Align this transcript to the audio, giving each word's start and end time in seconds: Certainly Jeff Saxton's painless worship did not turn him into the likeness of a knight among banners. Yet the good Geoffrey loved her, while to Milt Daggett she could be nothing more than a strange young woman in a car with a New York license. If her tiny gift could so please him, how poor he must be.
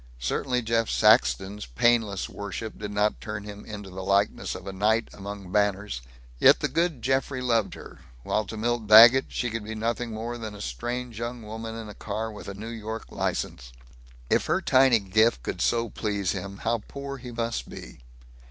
Certainly 0.17 0.63
Jeff 0.63 0.89
Saxton's 0.89 1.67
painless 1.67 2.27
worship 2.27 2.75
did 2.79 2.89
not 2.89 3.21
turn 3.21 3.43
him 3.43 3.63
into 3.63 3.91
the 3.91 4.01
likeness 4.03 4.55
of 4.55 4.65
a 4.65 4.73
knight 4.73 5.07
among 5.13 5.51
banners. 5.51 6.01
Yet 6.39 6.59
the 6.59 6.67
good 6.67 7.03
Geoffrey 7.03 7.39
loved 7.39 7.75
her, 7.75 7.99
while 8.23 8.43
to 8.45 8.57
Milt 8.57 8.87
Daggett 8.87 9.25
she 9.29 9.51
could 9.51 9.63
be 9.63 9.75
nothing 9.75 10.09
more 10.11 10.39
than 10.39 10.55
a 10.55 10.59
strange 10.61 11.19
young 11.19 11.43
woman 11.43 11.75
in 11.75 11.87
a 11.87 11.93
car 11.93 12.31
with 12.31 12.47
a 12.47 12.55
New 12.55 12.69
York 12.71 13.11
license. 13.11 13.71
If 14.27 14.47
her 14.47 14.59
tiny 14.59 14.97
gift 14.97 15.43
could 15.43 15.61
so 15.61 15.91
please 15.91 16.31
him, 16.31 16.57
how 16.63 16.79
poor 16.87 17.17
he 17.17 17.29
must 17.29 17.69
be. 17.69 17.99